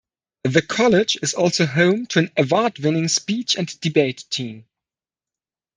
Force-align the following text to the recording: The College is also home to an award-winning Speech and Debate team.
The 0.45 0.63
College 0.63 1.19
is 1.21 1.35
also 1.35 1.67
home 1.67 2.07
to 2.07 2.17
an 2.17 2.31
award-winning 2.35 3.07
Speech 3.07 3.55
and 3.55 3.67
Debate 3.81 4.23
team. 4.31 4.65